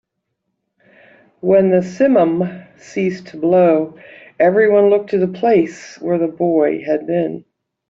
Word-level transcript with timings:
When 1.41 1.69
the 1.69 1.81
simum 1.81 2.65
ceased 2.79 3.27
to 3.27 3.37
blow, 3.37 3.99
everyone 4.39 4.89
looked 4.89 5.11
to 5.11 5.19
the 5.19 5.27
place 5.27 6.01
where 6.01 6.17
the 6.17 6.27
boy 6.27 6.83
had 6.83 7.05
been. 7.05 7.45